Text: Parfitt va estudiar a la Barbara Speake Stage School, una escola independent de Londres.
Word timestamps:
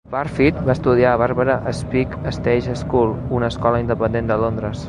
Parfitt 0.11 0.61
va 0.69 0.75
estudiar 0.75 1.09
a 1.11 1.11
la 1.15 1.19
Barbara 1.23 1.75
Speake 1.81 2.33
Stage 2.39 2.81
School, 2.83 3.15
una 3.41 3.55
escola 3.55 3.87
independent 3.87 4.35
de 4.35 4.43
Londres. 4.47 4.79